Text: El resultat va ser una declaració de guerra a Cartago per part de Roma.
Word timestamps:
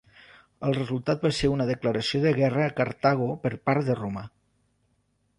El 0.67 0.71
resultat 0.77 1.25
va 1.25 1.31
ser 1.39 1.49
una 1.55 1.67
declaració 1.71 2.21
de 2.23 2.31
guerra 2.39 2.63
a 2.69 2.73
Cartago 2.79 3.27
per 3.43 3.51
part 3.69 3.85
de 3.91 3.97
Roma. 4.01 4.25